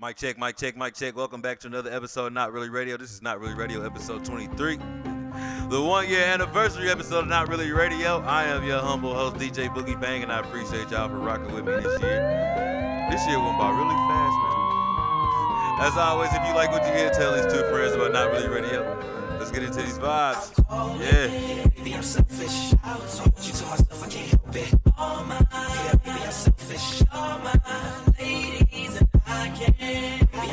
[0.00, 1.16] Mic check, mic check, mic check.
[1.16, 2.96] Welcome back to another episode of Not Really Radio.
[2.96, 4.76] This is Not Really Radio, episode 23.
[4.76, 8.20] The one year anniversary episode of Not Really Radio.
[8.20, 11.64] I am your humble host, DJ Boogie Bang, and I appreciate y'all for rocking with
[11.64, 13.08] me this year.
[13.10, 14.38] This year went by really fast,
[15.80, 15.88] man.
[15.88, 18.46] As always, if you like what you hear, tell these two friends about Not Really
[18.48, 19.36] Radio.
[19.40, 20.56] Let's get into these vibes.
[21.00, 21.28] Yeah.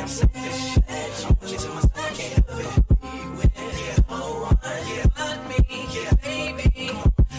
[0.06, 0.12] I'm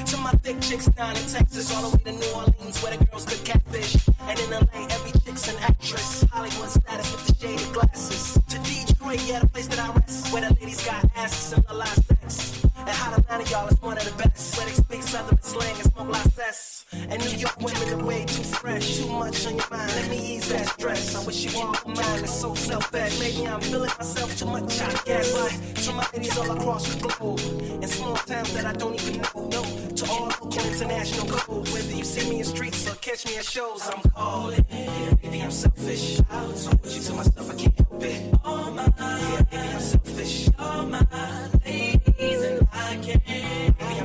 [0.05, 3.05] to my thick chicks down in Texas, all the way to New Orleans, where the
[3.05, 3.95] girls could catfish.
[4.19, 6.25] And in LA, every chick's an actress.
[6.29, 8.33] Hollywood status with the shaded glasses.
[8.49, 11.73] To Detroit, yeah, the place that I rest, where the ladies got asses and a
[11.73, 12.65] lot of sex.
[12.75, 14.57] And hot Atlanta, y'all, is one of the best.
[14.57, 16.76] Where they speak southern slang and smoke la cess.
[17.09, 18.97] And New York women are way too fresh.
[18.97, 21.15] Too much on your mind, let me ease that stress.
[21.15, 23.11] I wish you all mine, it's so self-fed.
[23.19, 25.33] Maybe I'm feeling myself too much, I guess.
[25.33, 27.39] But to my ladies all across the globe.
[27.83, 29.47] In small towns that I don't even know.
[29.49, 29.63] No,
[29.95, 31.67] to all local international code.
[31.69, 34.65] Whether you see me in streets or catch me at shows, I'm calling.
[34.69, 36.19] Yeah, baby, I'm selfish.
[36.29, 38.39] I told you to myself, I can't help it.
[38.43, 38.93] All mine.
[38.97, 40.49] Yeah, baby, I'm selfish.
[40.59, 41.56] All mine.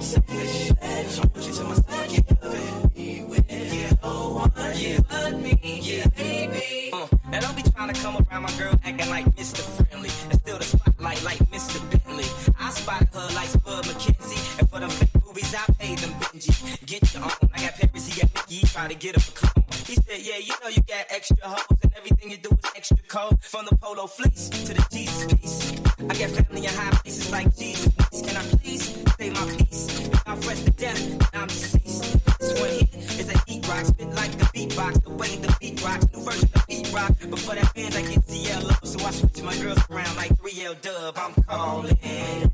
[0.03, 0.73] I'm selfish.
[0.83, 3.45] I told you to myself, I can't help it.
[3.73, 4.53] Yeah, oh, one.
[4.75, 5.81] Yeah, let me.
[5.81, 6.91] Yeah, baby.
[6.93, 9.61] Uh, and don't be trying to come around my girl acting like Mr.
[9.61, 10.11] Friendly.
[10.31, 11.79] And still the spotlight like Mr.
[11.89, 12.25] Bentley.
[12.59, 14.59] I spotted her like Spud MacKenzie.
[14.59, 16.85] And for them fake boobies, I paid them Benji.
[16.85, 17.31] Get your own.
[17.55, 19.65] I got Paris, he got Nicky, he try to get up a clone.
[19.87, 21.79] He said, yeah, you know you got extra hoes.
[21.85, 23.39] And everything you do is extra cold.
[23.41, 25.82] From the polo fleece to the Jesus piece.
[26.09, 27.93] I got family in high places like Jesus.
[28.11, 30.11] Can I please say my piece?
[30.27, 32.39] I'm fresh to death, I'm deceased.
[32.39, 32.89] This one here
[33.21, 33.85] is a heat rock.
[33.85, 35.03] Spit like the beatbox.
[35.05, 36.07] The way the beat rocks.
[36.13, 37.13] New version of beat rock.
[37.31, 38.75] But for that band, I get CLO.
[38.83, 41.17] So I switch my girls around like 3L dub.
[41.19, 41.97] I'm calling.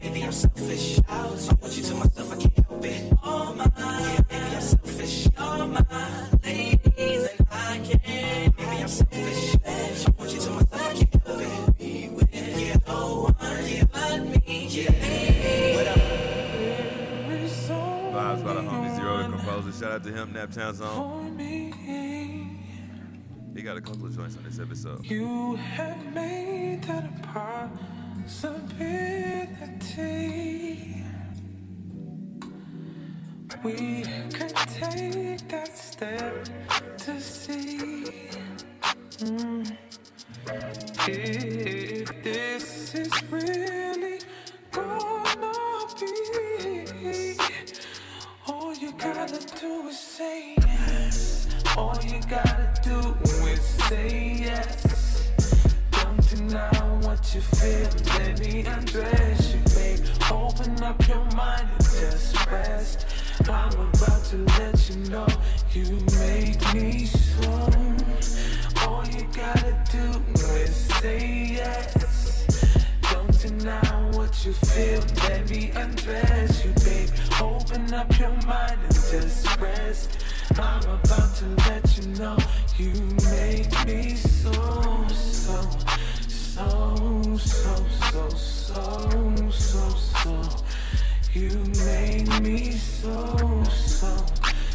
[0.00, 1.00] Baby, I'm selfish.
[1.08, 3.12] I want you to myself, I can't help it.
[3.22, 3.56] All.
[3.56, 5.28] Yeah, baby, I'm selfish.
[5.38, 5.84] All mine.
[6.44, 8.56] Ladies, and I can't.
[8.56, 9.56] Baby, I'm selfish.
[9.66, 10.67] I want you to myself,
[19.98, 21.38] out to him, Naptown Zone.
[23.54, 25.04] He got a couple of joints on this episode.
[25.04, 27.12] You have made that a
[28.22, 28.64] possibility.
[33.64, 36.47] We could take that step
[36.98, 38.04] to see
[39.19, 39.76] mm,
[41.09, 44.20] if this is really
[44.70, 47.36] gonna be.
[48.88, 51.47] All you gotta do is say yes.
[51.76, 53.15] All you gotta do
[53.47, 55.31] is say yes.
[55.91, 56.71] Don't deny
[57.03, 57.91] what you feel.
[58.16, 60.06] Let me undress you, babe.
[60.32, 63.04] Open up your mind and just rest.
[63.47, 65.27] I'm about to let you know
[65.75, 67.50] you make me so.
[68.87, 70.19] All you gotta do
[70.54, 72.47] is say yes.
[73.12, 75.03] Don't deny what you feel.
[75.28, 75.72] Let me
[77.98, 80.25] up your mind and just rest.
[80.53, 82.36] I'm about to let you know
[82.76, 82.92] you
[83.28, 84.53] make me so,
[85.09, 85.69] so,
[86.28, 89.88] so, so, so, so, so,
[90.22, 90.64] so.
[91.32, 91.50] You
[91.84, 94.16] make me so, so,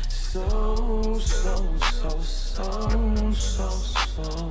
[0.10, 3.70] so, so, so, so, so,
[4.16, 4.50] so.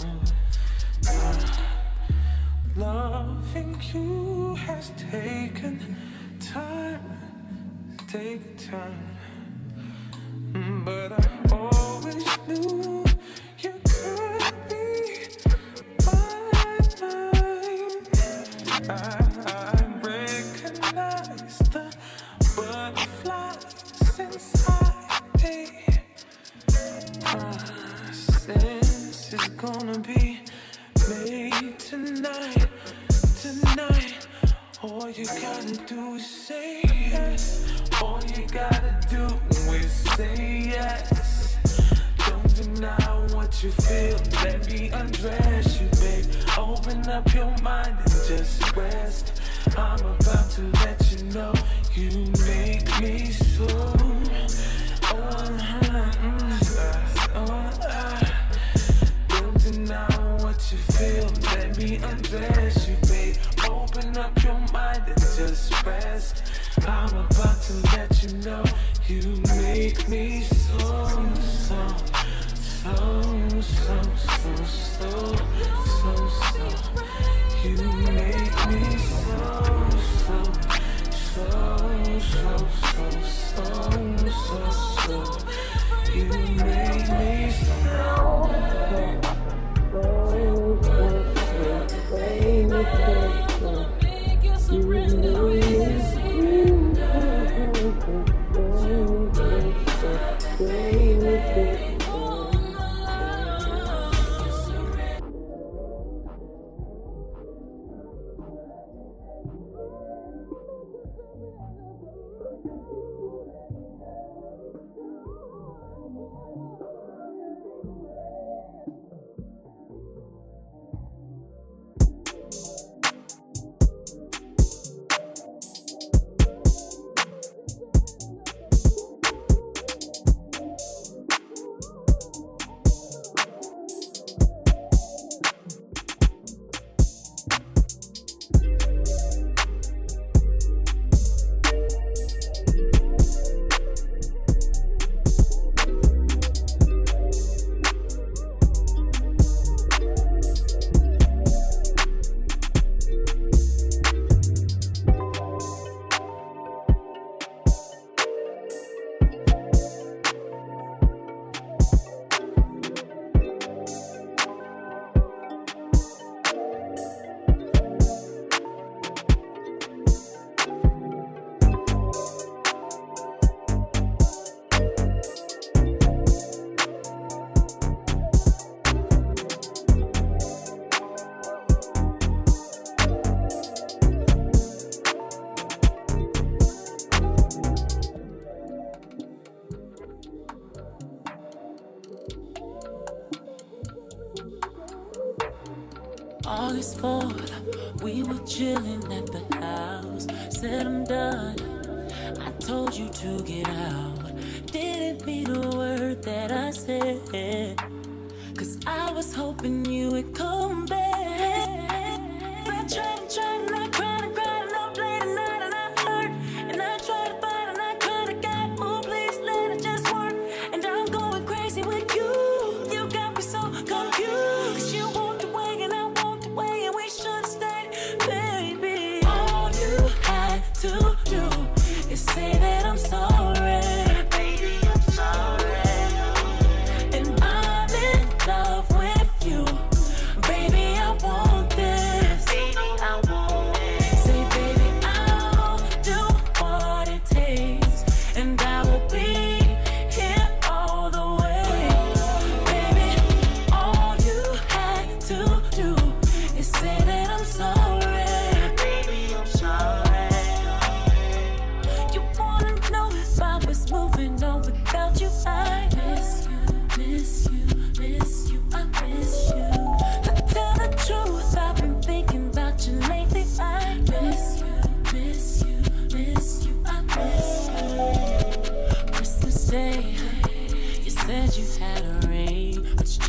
[2.76, 5.94] Loving you has taken
[6.40, 7.21] time,
[8.12, 9.06] taken time.
[10.84, 13.06] But I always knew
[13.58, 15.28] you could be
[16.04, 16.52] mine.
[18.90, 19.00] I,
[20.02, 21.84] recognize the
[22.54, 25.56] butterflies inside me.
[28.12, 30.40] Sense is gonna be
[31.08, 32.68] made tonight,
[33.40, 34.26] tonight.
[34.82, 36.81] All you gotta do is say
[38.52, 39.24] gotta do
[39.72, 41.56] is say yes.
[42.28, 44.18] Don't deny what you feel.
[44.44, 46.26] Let me undress you, babe.
[46.58, 49.40] Open up your mind and just rest.
[49.74, 51.54] I'm about to let you know
[51.94, 53.66] you make me so.
[55.14, 55.52] Oh.
[59.28, 60.06] Don't deny
[60.42, 61.32] what you feel.
[61.54, 63.36] Let me undress you, babe.
[63.66, 66.41] Open up your mind and just rest.
[66.86, 68.64] I'm about to let you know
[69.06, 70.78] you make me so,
[71.40, 71.96] so,
[72.54, 75.71] so, so, so, so,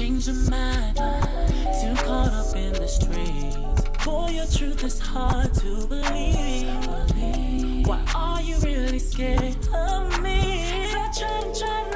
[0.03, 0.97] change your mind.
[0.97, 3.55] Too caught up in the strings.
[4.03, 6.67] Boy, your truth is hard to believe.
[7.87, 10.89] Why are you really scared of me?
[10.91, 11.92] Cause I try try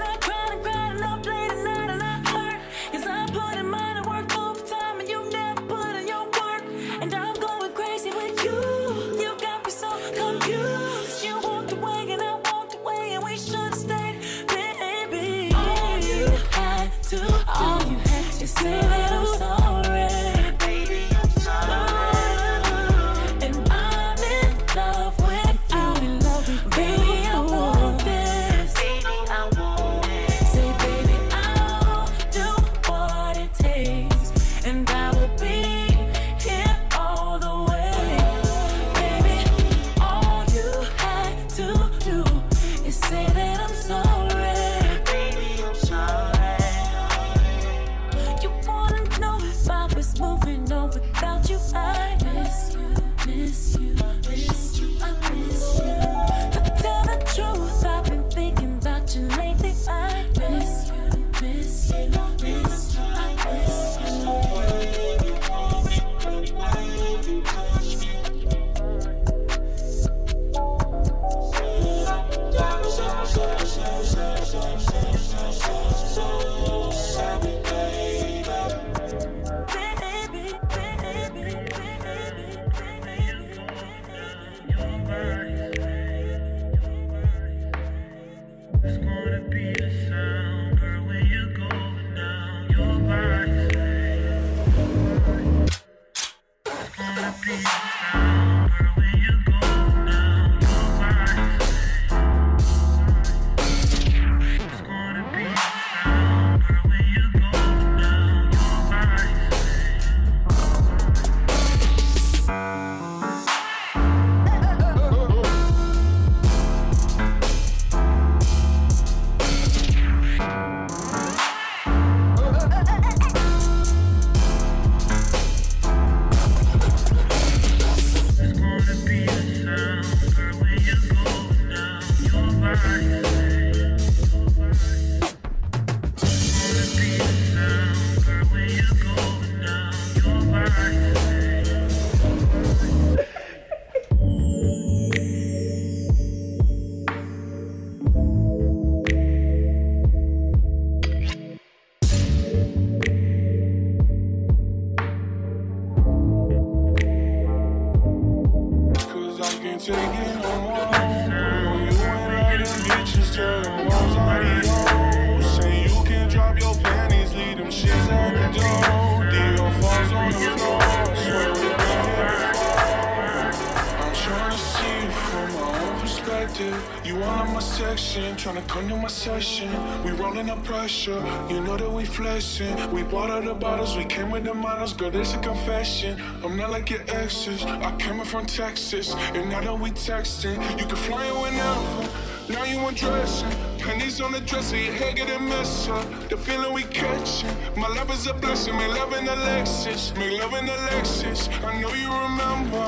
[180.67, 181.23] pressure.
[181.49, 182.75] You know that we flexing.
[182.91, 184.91] We bought all the bottles, we came with the models.
[184.93, 186.21] Girl, this a confession.
[186.43, 187.63] I'm not like your exes.
[187.63, 192.09] I came up from Texas, and now that we texting, you can fly in whenever.
[192.49, 193.53] Now you undressing.
[193.79, 196.05] Pennies on the dresser, your hair getting messed up.
[196.29, 197.55] The feeling we catching.
[197.77, 198.75] My love is a blessing.
[198.75, 200.15] Make love in a Lexus.
[200.17, 201.41] Make love in a Lexus.
[201.63, 202.87] I know you remember.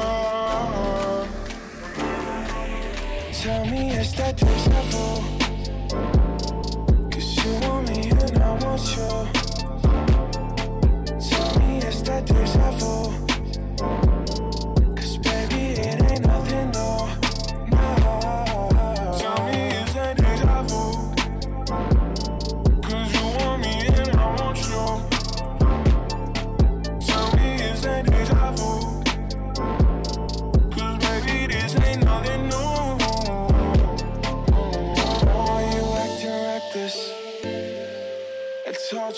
[3.42, 5.39] Tell me, is that deja vu?
[7.62, 9.08] want me and I want you.
[11.30, 13.14] Tell me is that desirable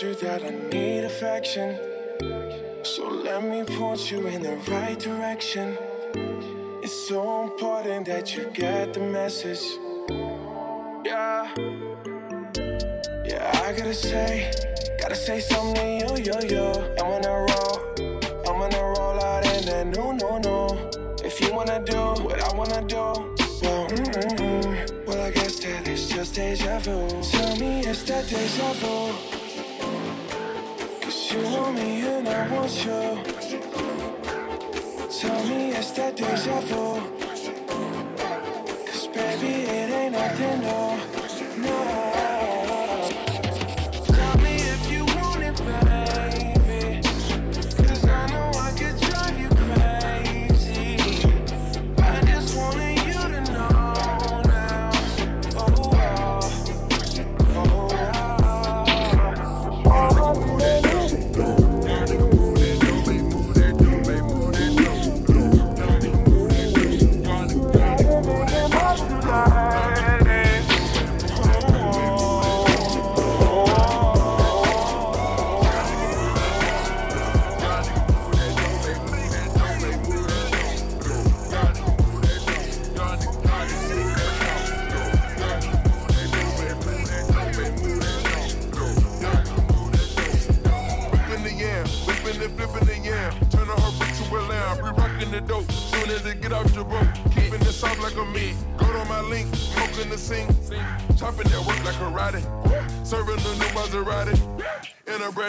[0.01, 1.77] you that I need affection.
[2.83, 5.77] So let me point you in the right direction.
[6.81, 9.61] It's so important that you get the message.
[11.05, 11.53] Yeah.
[13.25, 14.51] Yeah, I gotta say,
[14.99, 17.77] gotta say something, yo, yo, I'm gonna roll,
[18.47, 20.89] I'm gonna roll out in that no, no, no.
[21.23, 23.03] If you wanna do what I wanna do,
[23.61, 25.05] well, mm-mm-mm.
[25.05, 27.07] well, I guess that it's just deja vu.
[27.21, 29.40] Tell me, it's that deja vu?
[31.33, 33.23] you want me and I want you.
[35.19, 36.99] Tell me it's that deja vu?
[38.85, 41.20] Cause baby it ain't nothing new.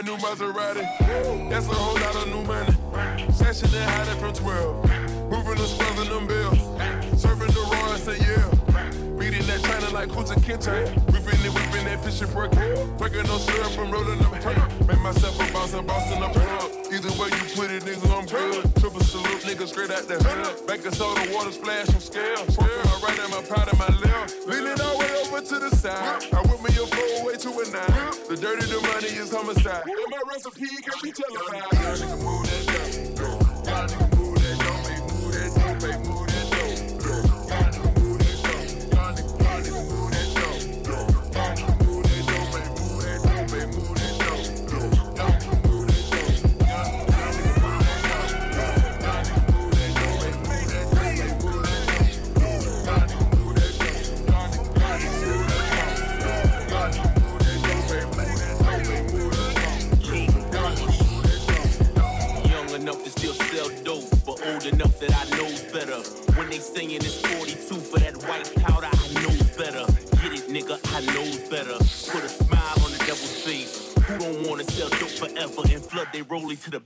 [0.03, 0.92] new Maserati.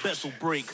[0.06, 0.66] vessel break.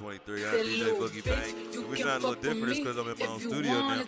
[0.00, 0.46] 23.
[0.46, 1.90] I'm DJ Boogie Bang.
[1.90, 4.02] We sound a little different because I'm in my own studio now.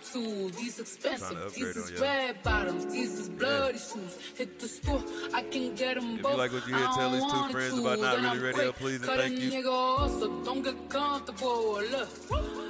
[0.57, 4.17] These expensive, these is red bottoms, these is bloody shoes.
[4.35, 5.02] Hit the store,
[5.33, 6.31] I can get them if both.
[6.31, 8.71] If you like what you hear, tell these two friends to, about Not Really Radio,
[8.71, 9.51] please and thank you.
[9.51, 11.81] Nigga don't get comfortable.
[11.91, 12.09] Look,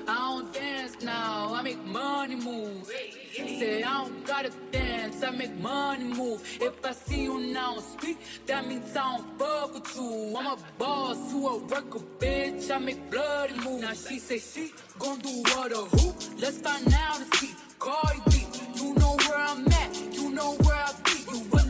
[0.08, 2.90] I don't dance now, I make money moves.
[3.36, 6.42] Say I don't gotta dance, I make money move.
[6.62, 10.36] If I see you now speak, that means I don't fuck with you.
[10.38, 12.72] I'm a boss, a worker, bitch.
[12.72, 13.54] I make bloody.
[13.82, 16.14] Now she say she gon' do what who?
[16.38, 17.54] Let's find out and see.
[17.80, 21.12] Cardi B, you know where I'm at, you know where I be.
[21.34, 21.63] You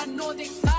[0.00, 0.69] I know they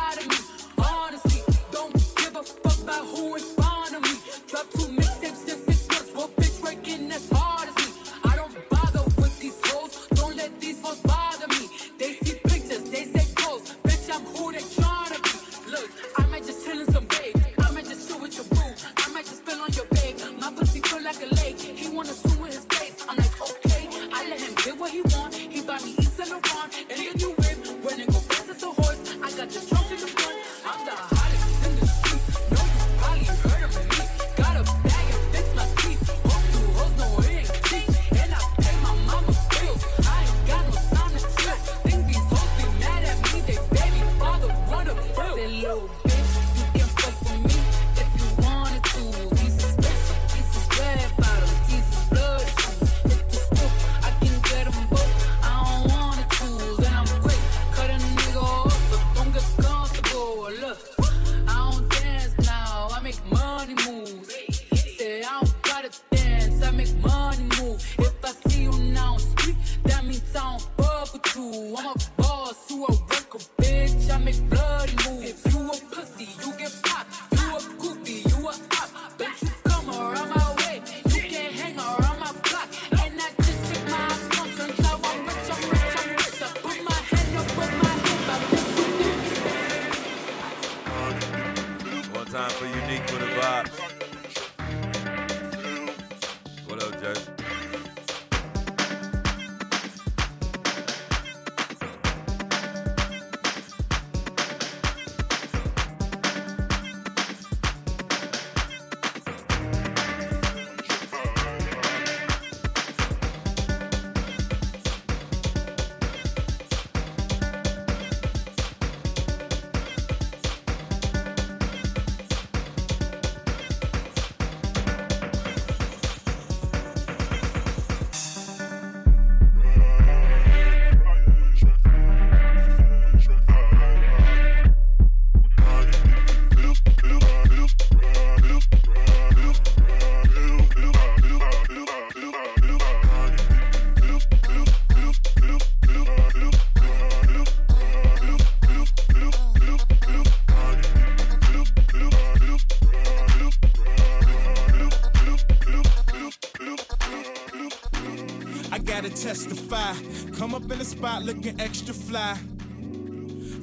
[160.63, 162.37] up in the spot looking extra fly.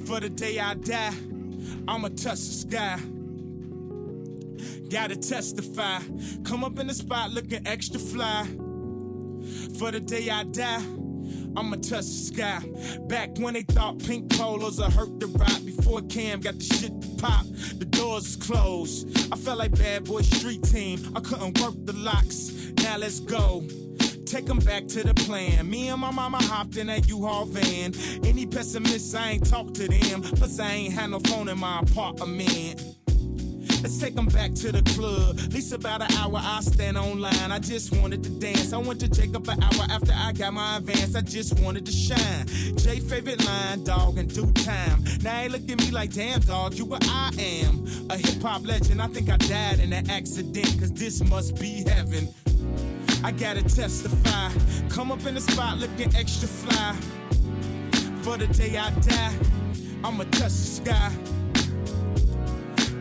[0.07, 1.15] For the day I die,
[1.87, 2.99] I'ma touch the sky.
[4.91, 6.01] Gotta testify.
[6.45, 8.47] Come up in the spot looking extra fly.
[9.79, 10.83] For the day I die,
[11.57, 12.63] I'ma touch the sky.
[13.09, 15.65] Back when they thought pink polos would hurt the rock.
[15.65, 17.47] Before Cam got the shit to pop,
[17.79, 19.33] the doors closed.
[19.33, 21.01] I felt like bad boy street team.
[21.15, 22.73] I couldn't work the locks.
[22.83, 23.67] Now let's go.
[24.29, 25.71] Take them back to the plan.
[25.71, 27.95] Me and my mama hopped in that U-Haul van.
[28.27, 30.21] Any pessimists, I ain't talk to them.
[30.21, 32.83] Plus, I ain't had no phone in my apartment.
[33.83, 35.39] Let's take them back to the club.
[35.39, 37.51] At least about an hour, I stand online.
[37.51, 38.75] I just wanted to dance.
[38.75, 41.15] I went to Jacob an hour after I got my advance.
[41.15, 42.47] I just wanted to shine.
[42.77, 45.05] Jay favorite line, dog, in due time.
[45.23, 47.87] Now they look at me like, damn, dog, you what I am.
[48.11, 49.01] A hip hop legend.
[49.01, 52.29] I think I died in an accident, cause this must be heaven.
[53.25, 54.51] I gotta testify.
[54.89, 56.95] Come up in the spot looking extra fly.
[58.23, 59.35] For the day I die,
[60.05, 61.13] I'ma touch the sky.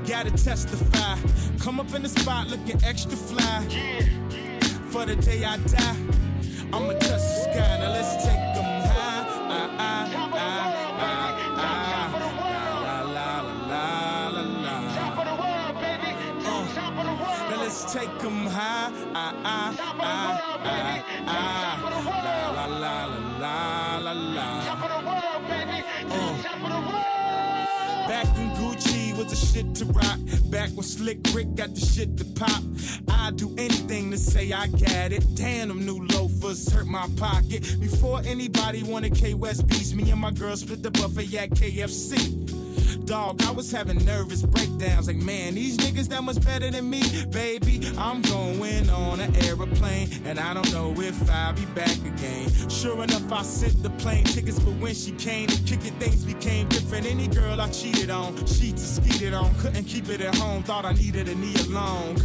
[0.07, 1.17] Gotta testify.
[1.59, 3.63] Come up in the spot looking extra fly.
[4.89, 5.95] For the day I die,
[6.73, 7.77] I'ma touch the sky.
[7.79, 8.46] Now let's take
[17.87, 18.91] take 'em high.
[19.13, 21.97] Ah, ah, ah, ah, ah.
[22.25, 24.47] La, la, la, la, la, la, la.
[26.11, 26.37] Uh.
[28.07, 30.19] Back when Gucci was the shit to rock.
[30.49, 32.61] Back when Slick Rick got the shit to pop.
[33.09, 35.23] I'd do anything to say I got it.
[35.35, 37.77] Damn, them new loafers hurt my pocket.
[37.79, 42.66] Before anybody wanted K West beats, me and my girl split the buffet at KFC.
[43.05, 45.07] Dog, I was having nervous breakdowns.
[45.07, 47.81] Like, man, these niggas that much better than me, baby.
[47.97, 52.49] I'm going on an aeroplane, and I don't know if I'll be back again.
[52.69, 56.23] Sure enough, I sent the plane tickets, but when she came to kick it, things
[56.23, 57.05] became different.
[57.05, 60.63] Any girl I cheated on, she skeeted on, couldn't keep it at home.
[60.63, 62.21] Thought I needed a knee along.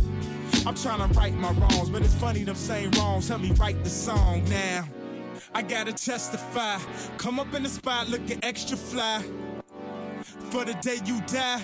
[0.64, 3.83] I'm trying to right my wrongs, but it's funny them same wrongs help me write
[3.83, 4.85] the song now.
[5.55, 6.79] I gotta testify.
[7.18, 9.22] Come up in the spot looking extra fly.
[10.52, 11.62] For the day you die,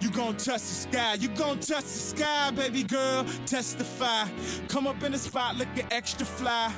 [0.00, 1.14] you gon' touch the sky.
[1.20, 3.26] You gon' touch the sky, baby girl.
[3.44, 4.26] Testify.
[4.68, 6.72] Come up in the spot looking extra fly.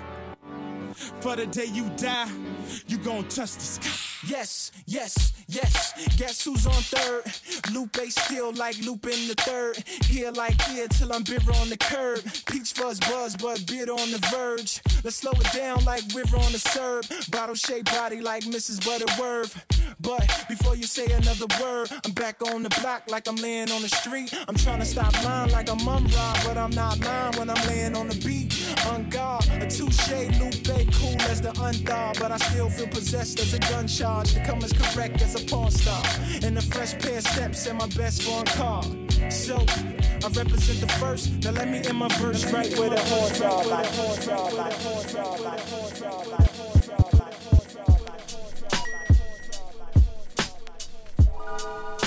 [1.20, 2.28] For the day you die,
[2.86, 3.90] you gon' touch the sky.
[4.26, 5.92] Yes, yes, yes.
[6.16, 7.24] Guess who's on third?
[7.72, 9.82] Lupe still like Lupin the third.
[10.06, 12.22] Here like here till I'm bitter on the curb.
[12.46, 14.80] Peach fuzz buzz, but bitter on the verge.
[15.02, 17.04] Let's slow it down like river on the serve.
[17.30, 18.84] Bottle shaped body like Mrs.
[18.84, 19.64] Butterworth.
[20.00, 23.82] But before you say another word, I'm back on the block like I'm laying on
[23.82, 24.34] the street.
[24.48, 26.04] I'm trying to stop lying like I'm mum
[26.44, 28.52] but I'm not lying when I'm laying on the beat.
[28.88, 33.52] On guard, a touche, Lupe, cool as the undog, but I still feel possessed as
[33.52, 36.04] a gun charge to come as correct as a porn star.
[36.46, 38.84] In a fresh pair of steps and my best foreign car.
[39.28, 39.56] So
[40.24, 41.32] I represent the first.
[41.42, 43.64] Now let me in my verse right where the horns are.
[43.66, 44.52] Like horns are.
[44.52, 45.38] Like horns are.
[45.40, 46.24] Like horns are.
[46.30, 47.10] Like horns are.
[47.18, 47.98] Like horns are.
[48.06, 48.62] Like horns
[51.50, 51.98] are.
[51.98, 52.03] Girl,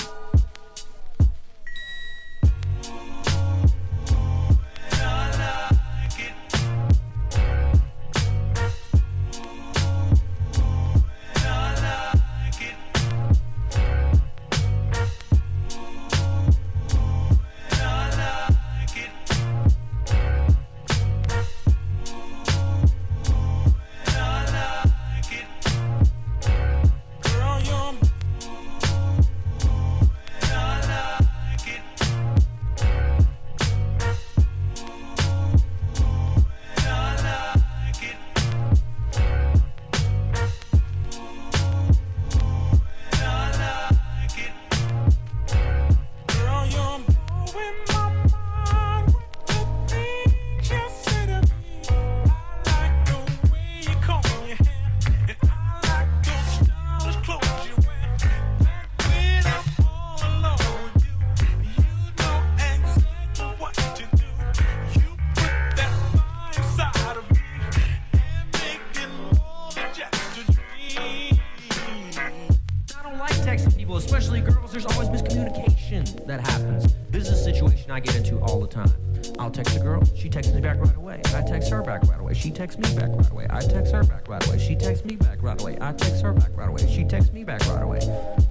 [82.58, 83.46] texts me back right away.
[83.50, 84.58] I text her back right away.
[84.58, 85.78] She texts me back right away.
[85.80, 86.92] I text her back right away.
[86.92, 88.00] She texts me back right away.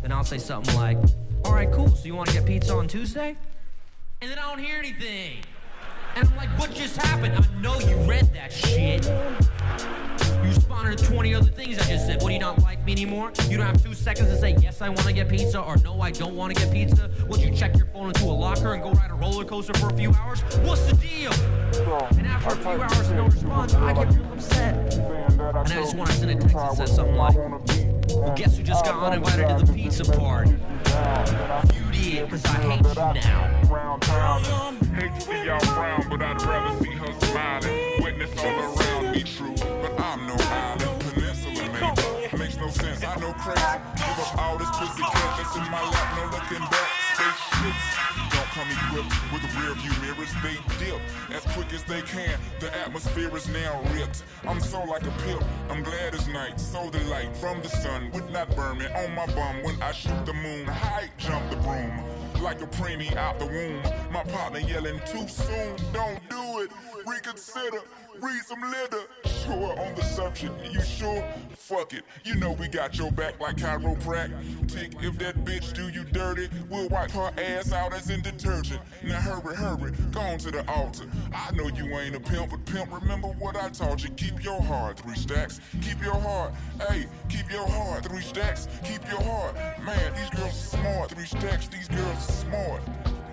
[0.01, 0.97] Then I'll say something like,
[1.43, 1.89] "All right, cool.
[1.89, 3.35] So you want to get pizza on Tuesday?"
[4.21, 5.39] And then I don't hear anything.
[6.15, 9.05] And I'm like, "What just happened?" I know you read that shit.
[10.41, 12.21] You responded to 20 other things I just said.
[12.21, 13.33] What do you not like me anymore?
[13.49, 15.99] You don't have two seconds to say, yes, I want to get pizza, or no,
[15.99, 17.09] I don't want to get pizza.
[17.27, 19.87] Would you check your phone into a locker and go ride a roller coaster for
[19.87, 20.26] a few hours?
[29.07, 30.51] Uninvited to the pizza party?
[30.51, 33.99] You did, because I hate you now.
[34.95, 38.03] Hate to see y'all frown, but I'd rather see her smiling.
[38.03, 40.99] Witness all around me true, but I'm no island.
[40.99, 42.37] Peninsula, maybe.
[42.37, 43.61] Makes no sense, I know crazy.
[43.95, 46.91] Give up all this pussy cat that's in my lap, no looking back.
[47.15, 47.85] Spaceships
[48.35, 50.33] don't come equipped with rear view mirrors.
[50.43, 50.57] They
[51.33, 52.39] as quick as they can.
[52.59, 54.23] The atmosphere is now ripped.
[54.47, 55.43] I'm so like a pimp.
[55.69, 56.59] I'm glad it's night.
[56.59, 59.91] So the light from the sun would not burn me on my bum when I
[59.91, 60.65] shoot the moon.
[60.65, 62.03] High jump the broom
[62.41, 63.81] like a preemie out the womb.
[64.11, 65.75] My partner yelling too soon.
[65.93, 66.71] Don't do it.
[67.05, 67.81] Reconsider.
[68.21, 69.03] Read some litter.
[69.25, 70.53] Sure on the subject.
[70.71, 71.23] You sure?
[71.51, 72.03] Fuck it.
[72.23, 75.03] You know we got your back like chiropractic.
[75.03, 78.81] If that bitch do you dirty, we'll wipe her ass out as in detergent.
[79.03, 79.91] Now hurry, hurry.
[80.11, 81.05] Go on to the altar.
[81.33, 84.09] I know you ain't a pimp, but pimp, remember what I taught you.
[84.11, 84.99] Keep your heart.
[84.99, 85.59] Three stacks.
[85.81, 86.53] Keep your heart.
[86.89, 88.05] Hey, keep your heart.
[88.05, 88.67] Three stacks.
[88.83, 89.55] Keep your heart.
[89.83, 91.11] Man, these girls are smart.
[91.11, 91.67] Three stacks.
[91.67, 92.81] These girls are smart.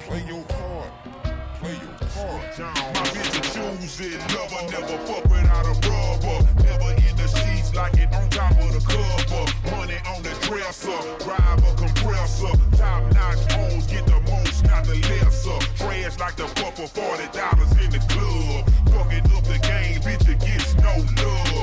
[0.00, 1.23] Play your part.
[1.64, 2.58] Play your part.
[2.60, 6.44] My bitch a choose it, lover, never fuck without a rubber.
[6.60, 9.74] Never in the sheets like it on top of the cover.
[9.74, 12.52] Money on the dresser, drive a compressor.
[12.76, 15.58] Top notch hoes get the most, not the lesser.
[15.76, 18.68] Trash like the fuck for forty dollars in the club.
[18.92, 20.92] Fucking up the game, bitch, it gets no
[21.24, 21.53] love.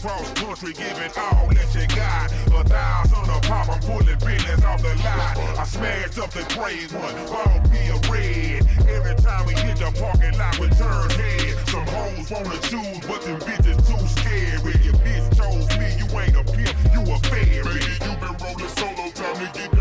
[0.00, 2.32] Be cross country, giving all that you got.
[2.32, 5.36] A thousand a pop, I'm pulling business off the lot.
[5.58, 8.66] I smashed up the gray one, bought me a red.
[8.88, 11.68] Every time we hit the parking lot, we turn head.
[11.68, 14.74] Some hoes wanna choose, but them bitches too scary.
[14.84, 17.62] Your bitch chose me, you ain't a pimp, you a fairy.
[17.62, 19.79] Baby, you been rolling solo, time to get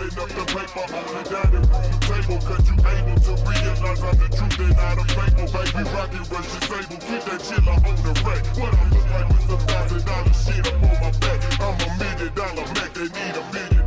[0.00, 2.38] piling up the paper on the dining room table.
[2.40, 5.46] Cause you able to realize I'm the truth and not a fable.
[5.52, 7.00] Baby, rocket rush disabled.
[7.00, 8.42] Keep that chiller on the rack.
[8.56, 11.40] What I look like with some thousand dollar shit up on my back.
[11.60, 12.90] I'm a million dollar Mac.
[12.94, 13.79] They need a million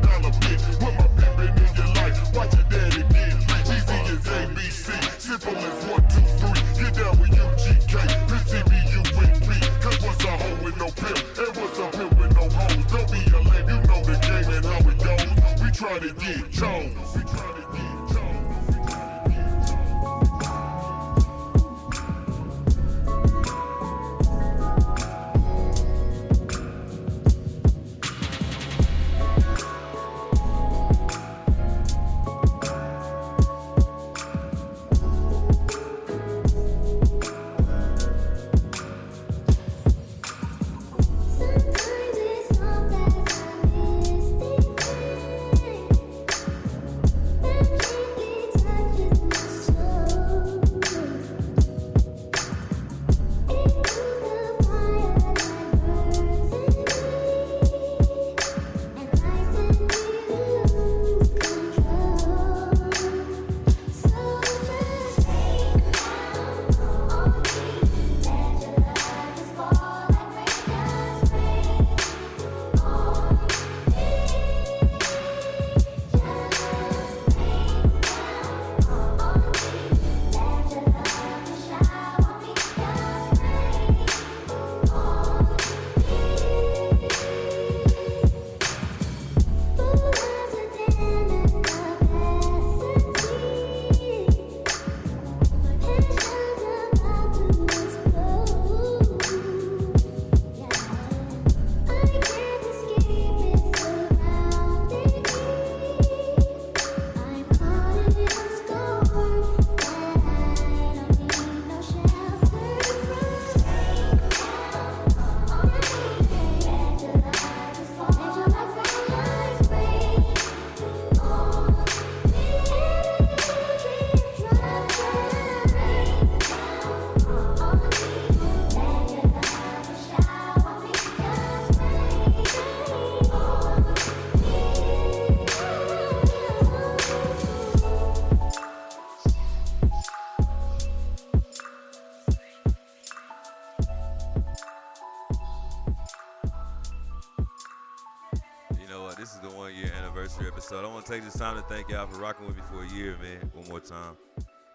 [151.03, 153.51] to take this time to thank y'all for rocking with me for a year, man.
[153.53, 154.15] One more time.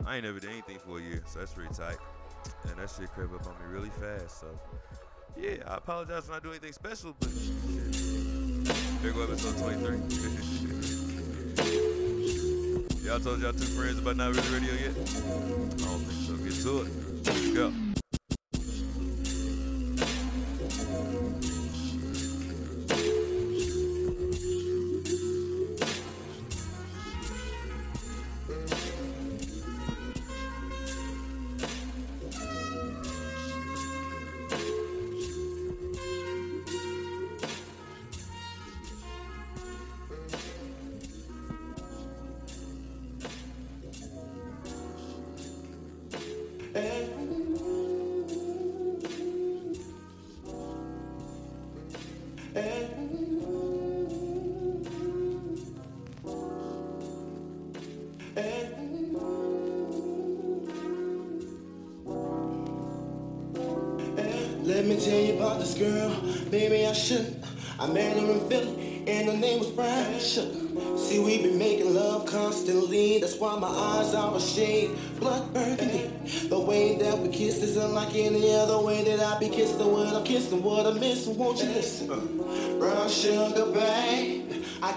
[0.04, 1.96] I ain't never did anything for a year, so that's pretty tight.
[2.64, 4.40] And that shit crept up on me really fast.
[4.40, 4.46] So,
[5.36, 7.54] yeah, I apologize for not doing anything special, but shit.
[9.04, 9.98] Episode 23.
[13.06, 14.90] y'all told y'all two friends about Not Really Radio yet?
[14.90, 16.36] I don't think so.
[16.36, 16.88] Get to it.
[17.26, 17.87] Let's go.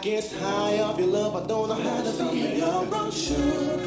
[0.01, 3.79] get high off your love, I don't know how to be in your own sugar.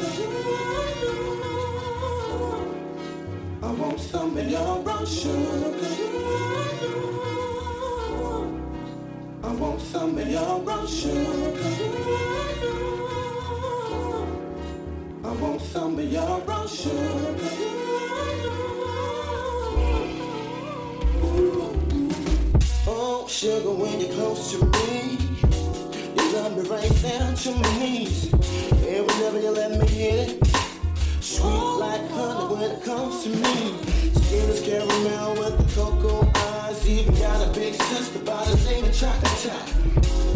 [3.61, 5.75] I want some of your brown sugar.
[9.43, 11.53] I want some of your brown sugar.
[15.23, 17.35] I want some of your brown sugar.
[22.87, 25.04] Oh, sugar when you're close to me
[26.55, 28.31] me right down to my knees.
[28.33, 30.45] And whenever you let me hit it,
[31.21, 33.73] sweet like honey when it comes to me.
[34.13, 36.87] Skin is caramel with the cocoa eyes.
[36.87, 39.65] Even got a big sister by the name of Chocolate Thai.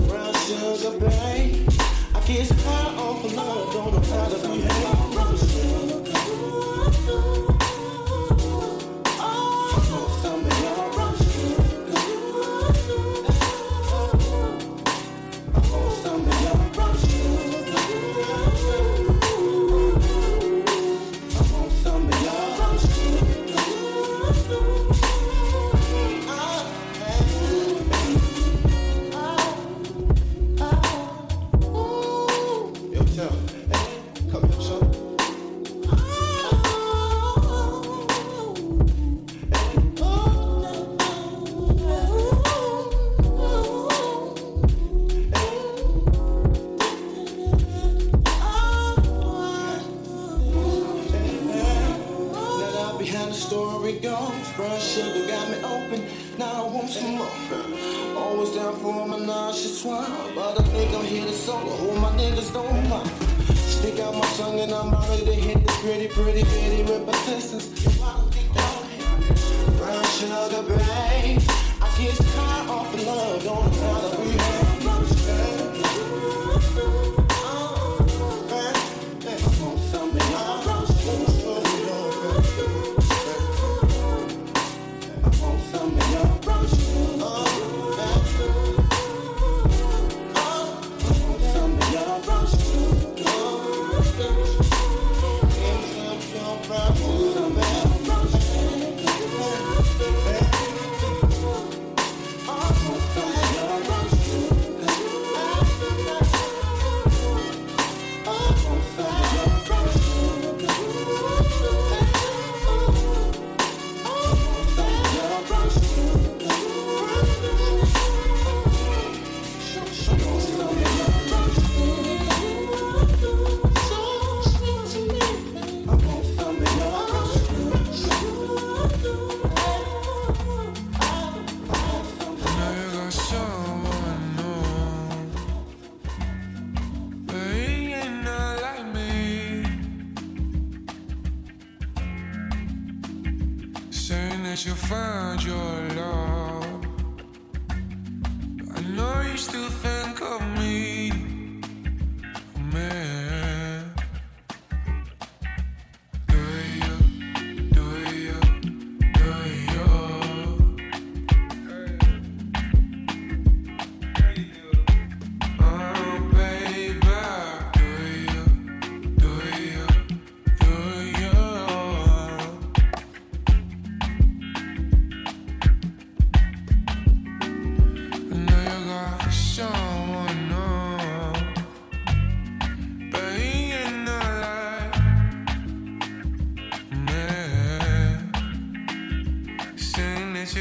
[0.08, 1.70] Brown sugar, babe.
[2.16, 5.12] I get high off of love, don't know how to behave.
[5.14, 7.59] Brown sugar,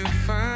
[0.04, 0.47] to find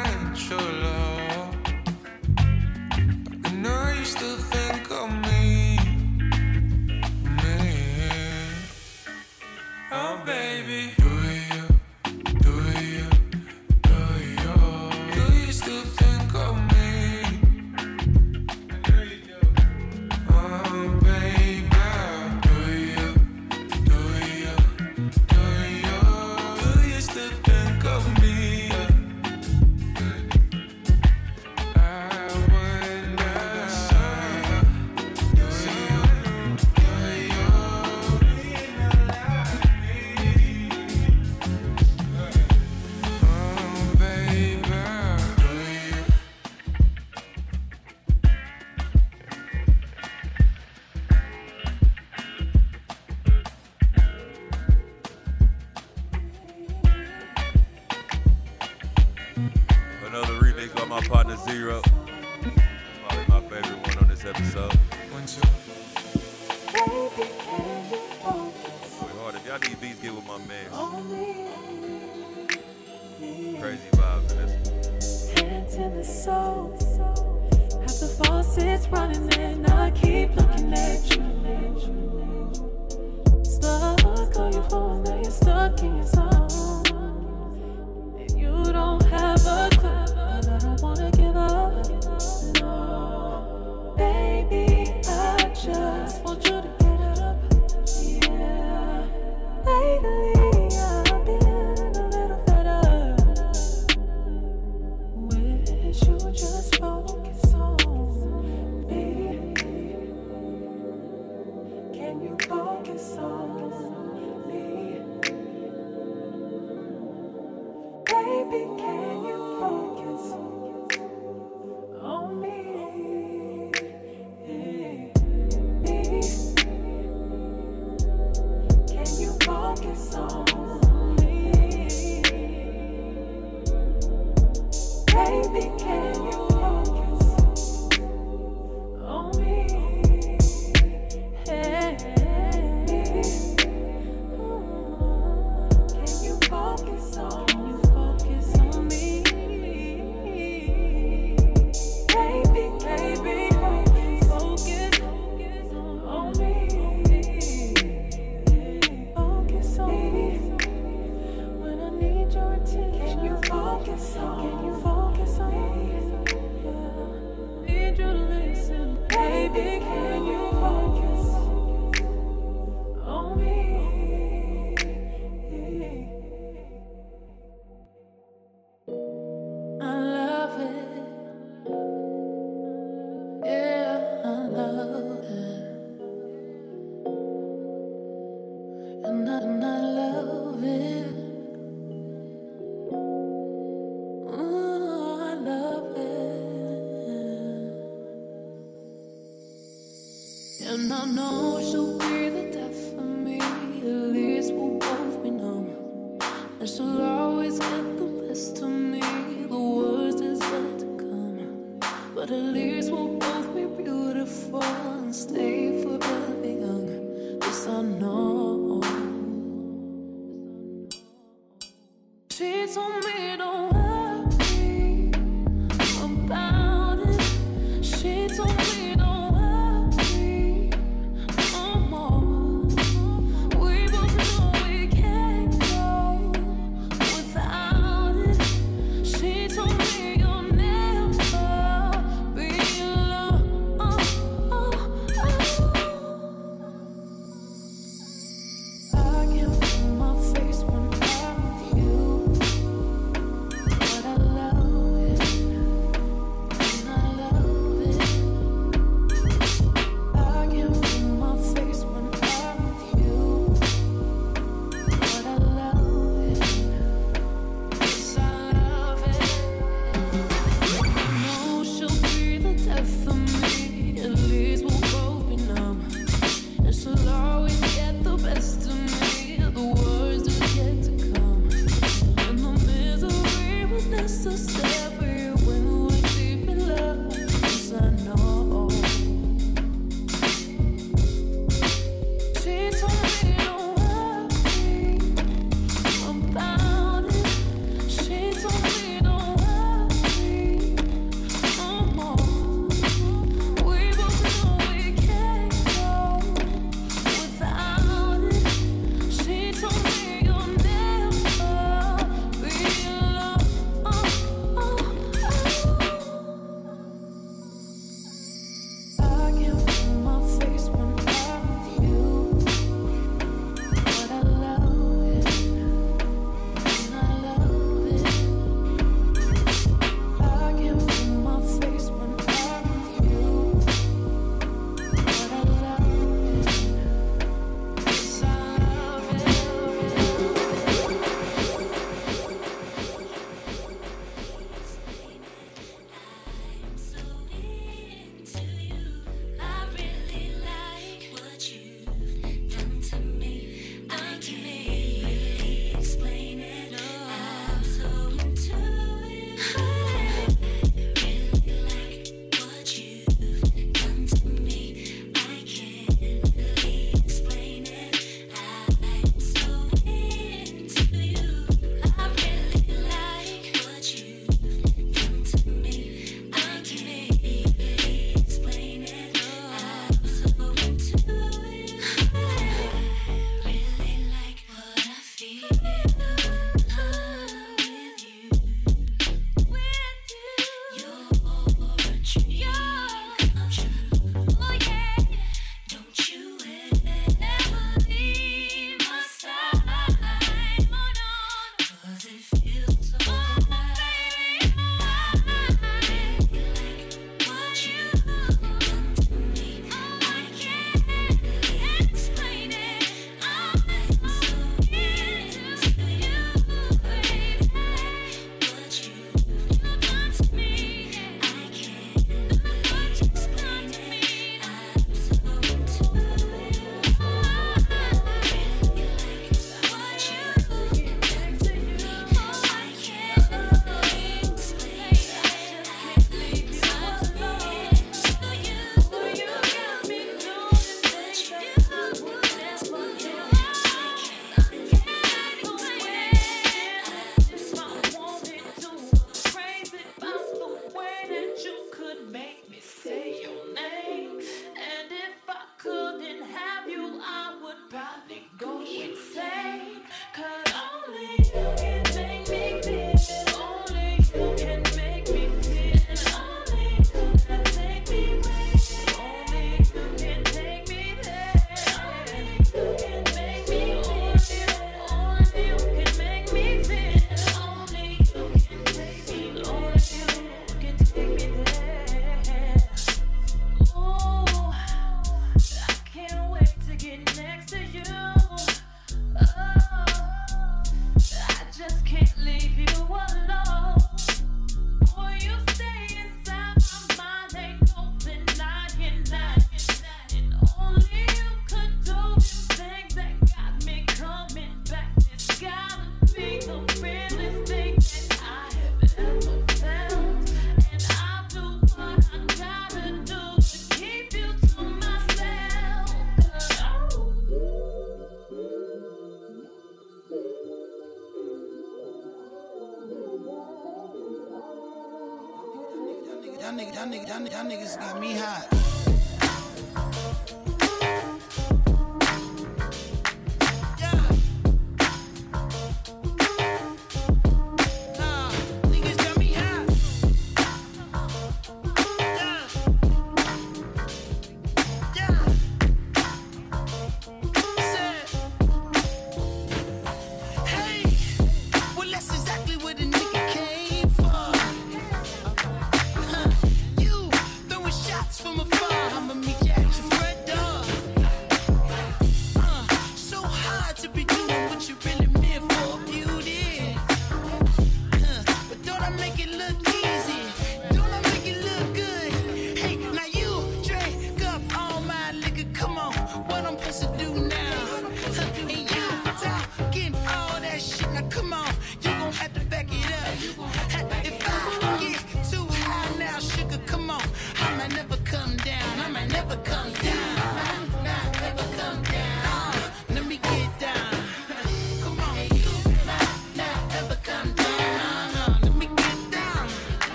[200.65, 203.37] And I know she'll be the death for me.
[203.39, 206.17] At least we'll both be numb.
[206.59, 207.12] And she'll